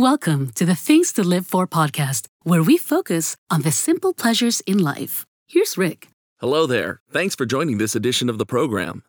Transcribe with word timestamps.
Welcome 0.00 0.52
to 0.52 0.64
the 0.64 0.74
Things 0.74 1.12
to 1.12 1.22
Live 1.22 1.46
For 1.46 1.66
podcast, 1.66 2.26
where 2.42 2.62
we 2.62 2.78
focus 2.78 3.36
on 3.50 3.60
the 3.60 3.70
simple 3.70 4.14
pleasures 4.14 4.62
in 4.62 4.78
life. 4.78 5.26
Here's 5.46 5.76
Rick. 5.76 6.08
Hello 6.38 6.64
there. 6.64 7.02
Thanks 7.12 7.34
for 7.34 7.44
joining 7.44 7.76
this 7.76 7.94
edition 7.94 8.30
of 8.30 8.38
the 8.38 8.46
program. 8.46 9.02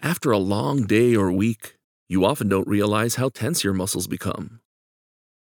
After 0.00 0.30
a 0.30 0.38
long 0.38 0.86
day 0.86 1.16
or 1.16 1.32
week, 1.32 1.74
you 2.08 2.24
often 2.24 2.48
don't 2.48 2.68
realize 2.68 3.16
how 3.16 3.28
tense 3.28 3.64
your 3.64 3.72
muscles 3.74 4.06
become. 4.06 4.60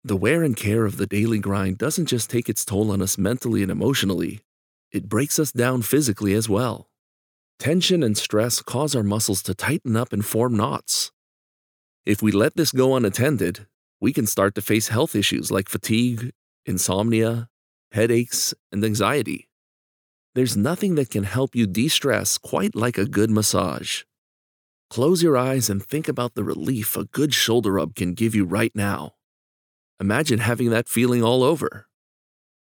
The 0.03 0.16
wear 0.16 0.43
and 0.43 0.55
care 0.55 0.85
of 0.85 0.97
the 0.97 1.07
daily 1.07 1.39
grind 1.39 1.79
doesn't 1.79 2.05
just 2.05 2.29
take 2.29 2.47
its 2.47 2.63
toll 2.63 2.91
on 2.91 3.01
us 3.01 3.17
mentally 3.17 3.63
and 3.63 3.71
emotionally, 3.71 4.41
it 4.91 5.09
breaks 5.09 5.39
us 5.39 5.51
down 5.51 5.81
physically 5.81 6.35
as 6.35 6.47
well. 6.47 6.91
Tension 7.57 8.04
and 8.04 8.15
stress 8.15 8.61
cause 8.61 8.95
our 8.95 9.01
muscles 9.01 9.41
to 9.41 9.55
tighten 9.55 9.95
up 9.95 10.13
and 10.13 10.23
form 10.23 10.55
knots. 10.55 11.11
If 12.05 12.21
we 12.21 12.31
let 12.31 12.55
this 12.55 12.71
go 12.71 12.95
unattended, 12.95 13.65
we 14.04 14.11
can 14.11 14.27
start 14.27 14.53
to 14.53 14.62
face 14.62 14.89
health 14.89 15.16
issues 15.16 15.49
like 15.49 15.70
fatigue, 15.70 16.34
insomnia, 16.66 17.48
headaches, 17.93 18.53
and 18.70 18.84
anxiety. 18.84 19.48
There's 20.35 20.57
nothing 20.57 20.95
that 20.95 21.09
can 21.09 21.23
help 21.23 21.55
you 21.55 21.66
de 21.66 21.88
stress 21.88 22.38
quite 22.38 22.76
like 22.76 22.98
a 22.98 23.05
good 23.05 23.31
massage. 23.31 24.03
Close 24.89 25.23
your 25.23 25.38
eyes 25.38 25.70
and 25.70 25.81
think 25.81 26.09
about 26.09 26.34
the 26.35 26.43
relief 26.43 26.98
a 26.98 27.05
good 27.05 27.34
shoulder 27.34 27.71
rub 27.71 27.95
can 27.95 28.13
give 28.13 28.35
you 28.35 28.43
right 28.43 28.73
now. 28.76 29.13
Imagine 30.02 30.40
having 30.40 30.70
that 30.71 30.90
feeling 30.90 31.23
all 31.23 31.41
over. 31.41 31.88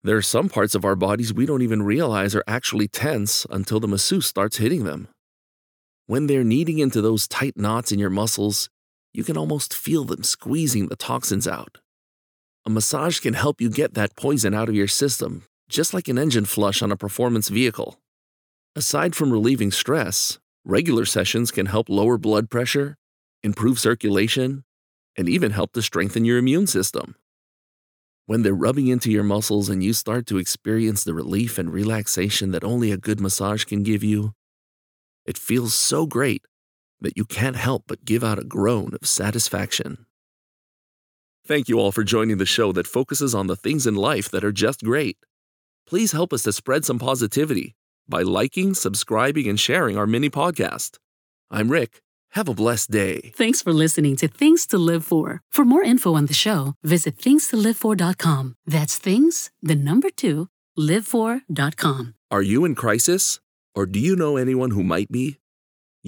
There 0.02 0.16
are 0.16 0.23
some 0.23 0.48
parts 0.48 0.75
of 0.75 0.84
our 0.84 0.97
bodies 0.97 1.33
we 1.33 1.47
don't 1.47 1.62
even 1.62 1.84
realize 1.84 2.34
are 2.34 2.42
actually 2.48 2.89
tense 2.89 3.47
until 3.48 3.78
the 3.78 3.86
masseuse 3.86 4.27
starts 4.27 4.56
hitting 4.56 4.83
them. 4.83 5.06
When 6.09 6.27
they're 6.27 6.42
kneading 6.42 6.80
into 6.80 7.00
those 7.00 7.28
tight 7.28 7.56
knots 7.56 7.92
in 7.92 8.00
your 8.00 8.11
muscles, 8.11 8.69
you 9.12 9.25
can 9.25 9.37
almost 9.37 9.75
feel 9.75 10.05
them 10.05 10.23
squeezing 10.23 10.89
the 10.89 10.97
toxins 10.97 11.48
out. 11.48 11.79
A 12.67 12.71
massage 12.71 13.21
can 13.21 13.34
help 13.34 13.61
you 13.61 13.71
get 13.71 13.95
that 13.95 14.17
poison 14.17 14.55
out 14.55 14.69
of 14.69 14.75
your 14.75 14.89
system, 14.89 15.45
just 15.69 15.95
like 15.95 16.09
an 16.09 16.19
engine 16.19 16.45
flush 16.45 16.83
on 16.83 16.92
a 16.92 16.97
performance 16.97 17.48
vehicle. 17.48 17.98
Aside 18.77 19.17
from 19.17 19.33
relieving 19.33 19.70
stress, 19.70 20.39
regular 20.65 21.05
sessions 21.05 21.50
can 21.50 21.67
help 21.67 21.89
lower 21.89 22.19
blood 22.19 22.50
pressure, 22.50 22.97
improve 23.42 23.78
circulation, 23.78 24.65
and 25.17 25.28
even 25.28 25.50
help 25.50 25.72
to 25.72 25.83
strengthen 25.83 26.25
your 26.25 26.39
immune 26.39 26.67
system. 26.67 27.15
When 28.27 28.43
they're 28.43 28.53
rubbing 28.53 28.89
into 28.89 29.11
your 29.11 29.25
muscles 29.25 29.70
and 29.70 29.83
you 29.83 29.95
start 29.95 30.27
to 30.27 30.37
experience 30.39 31.03
the 31.03 31.15
relief 31.15 31.59
and 31.59 31.72
relaxation 31.72 32.50
that 32.50 32.62
only 32.62 32.93
a 32.93 32.98
good 32.98 33.20
massage 33.20 33.65
can 33.65 33.83
give 33.83 34.05
you, 34.05 34.34
it 35.25 35.39
feels 35.39 35.75
so 35.75 36.06
great 36.06 36.43
that 37.00 37.16
you 37.16 37.24
can't 37.24 37.56
help 37.56 37.84
but 37.86 38.04
give 38.04 38.24
out 38.24 38.38
a 38.38 38.44
groan 38.44 38.94
of 39.00 39.08
satisfaction. 39.08 40.06
Thank 41.46 41.68
you 41.68 41.78
all 41.78 41.92
for 41.92 42.04
joining 42.04 42.38
the 42.38 42.46
show 42.46 42.72
that 42.72 42.86
focuses 42.86 43.34
on 43.34 43.46
the 43.46 43.56
things 43.56 43.86
in 43.86 43.94
life 43.94 44.30
that 44.30 44.44
are 44.44 44.52
just 44.52 44.84
great. 44.84 45.16
Please 45.86 46.12
help 46.12 46.32
us 46.32 46.42
to 46.42 46.52
spread 46.52 46.84
some 46.84 46.98
positivity 46.98 47.74
by 48.06 48.22
liking, 48.22 48.74
subscribing, 48.74 49.48
and 49.48 49.58
sharing 49.58 49.96
our 49.96 50.06
mini 50.06 50.28
podcast. 50.28 50.98
I'm 51.50 51.70
Rick. 51.70 52.02
Have 52.32 52.48
a 52.48 52.54
blessed 52.54 52.91
day. 52.91 53.32
Thanks 53.34 53.62
for 53.62 53.72
listening 53.72 54.16
to 54.16 54.28
Things 54.28 54.66
to 54.66 54.76
Live 54.76 55.04
For. 55.04 55.41
For 55.48 55.64
more 55.64 55.82
info 55.82 56.14
on 56.14 56.26
the 56.26 56.34
show, 56.34 56.74
visit 56.82 57.16
things2livefor.com. 57.16 58.54
That's 58.66 58.98
things, 58.98 59.50
the 59.62 59.74
number 59.74 60.10
two, 60.10 60.48
livefor.com. 60.78 62.14
Are 62.30 62.42
you 62.42 62.66
in 62.66 62.74
crisis? 62.74 63.41
Or 63.74 63.86
do 63.86 63.98
you 63.98 64.14
know 64.16 64.36
anyone 64.36 64.72
who 64.72 64.82
might 64.82 65.10
be? 65.10 65.38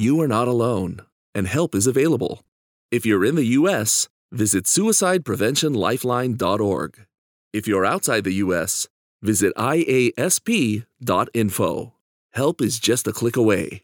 You 0.01 0.21
are 0.23 0.29
not 0.29 0.49
alone, 0.49 1.03
and 1.35 1.47
help 1.47 1.75
is 1.75 1.87
available. 1.87 2.43
If 2.91 3.05
you're 3.05 3.23
in 3.23 3.35
the 3.35 3.45
U.S., 3.61 4.09
visit 4.33 4.65
suicidepreventionlifeline.org. 4.65 7.07
If 7.53 7.69
you're 7.69 7.85
outside 7.85 8.25
the 8.25 8.33
U.S., 8.45 8.89
visit 9.21 9.55
iasp.info. 9.57 10.85
Help 12.33 12.63
is 12.63 12.79
just 12.79 13.09
a 13.09 13.13
click 13.13 13.37
away. 13.37 13.83